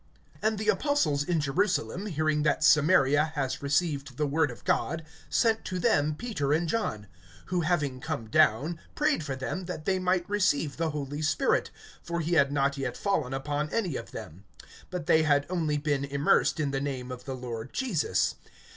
(14)And 0.41 0.57
the 0.57 0.67
apostles 0.69 1.23
in 1.23 1.39
Jerusalem, 1.39 2.07
hearing 2.07 2.41
that 2.41 2.63
Samaria 2.63 3.33
has 3.35 3.61
received 3.61 4.17
the 4.17 4.25
word 4.25 4.49
of 4.49 4.63
God, 4.63 5.03
sent 5.29 5.63
to 5.65 5.77
them 5.77 6.15
Peter 6.15 6.51
and 6.51 6.67
John; 6.67 7.05
(15)who, 7.49 7.65
having 7.65 7.99
come 7.99 8.25
down, 8.27 8.79
prayed 8.95 9.23
for 9.23 9.35
them, 9.35 9.65
that 9.65 9.85
they 9.85 9.99
might 9.99 10.27
receive 10.27 10.77
the 10.77 10.89
Holy 10.89 11.21
Spirit; 11.21 11.69
(16)for 12.03 12.23
he 12.23 12.33
had 12.33 12.51
not 12.51 12.79
yet 12.79 12.97
fallen 12.97 13.31
upon 13.31 13.69
any 13.69 13.95
of 13.95 14.09
them; 14.09 14.43
but 14.89 15.05
they 15.05 15.21
had 15.21 15.45
only 15.51 15.77
been 15.77 16.03
immersed 16.03 16.59
in 16.59 16.71
the 16.71 16.81
name 16.81 17.11
of 17.11 17.25
the 17.25 17.35
Lord 17.35 17.71
Jesus. 17.71 18.33